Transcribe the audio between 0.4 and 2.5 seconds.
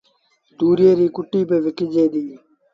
تُوريئي ريٚ ڪُٽيٚ با وڪجي ديٚ